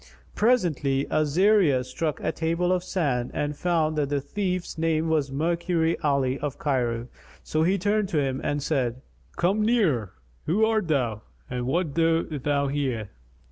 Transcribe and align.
Presently 0.33 1.05
Azariah 1.11 1.83
struck 1.83 2.19
a 2.21 2.31
table 2.31 2.71
of 2.71 2.83
sand 2.83 3.29
and 3.35 3.55
found 3.55 3.95
that 3.99 4.09
the 4.09 4.19
thief's 4.19 4.75
name 4.75 5.09
was 5.09 5.31
Mercury 5.31 5.95
Ali 5.99 6.39
of 6.39 6.57
Cairo; 6.57 7.07
so 7.43 7.61
he 7.61 7.77
turned 7.77 8.09
to 8.09 8.19
him 8.19 8.41
and 8.43 8.63
said, 8.63 9.03
"Come 9.35 9.61
nearer! 9.63 10.13
Who 10.47 10.65
art 10.65 10.87
thou 10.87 11.21
and 11.51 11.67
what 11.67 11.93
dost 11.93 12.41
thou 12.43 12.67
here?" 12.67 13.11